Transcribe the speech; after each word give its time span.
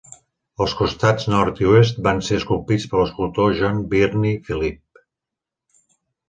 Els 0.63 0.71
costats 0.77 1.27
nord 1.33 1.61
i 1.65 1.69
oest 1.71 1.99
van 2.07 2.21
ser 2.29 2.39
esculpits 2.41 2.87
per 2.95 2.97
l'escultor 3.03 3.53
John 3.61 3.85
Birnie 3.93 4.41
Philip. 4.49 5.05